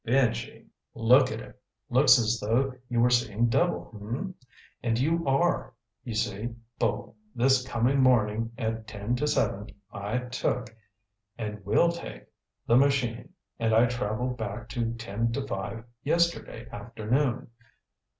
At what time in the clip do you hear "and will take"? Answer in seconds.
11.37-12.25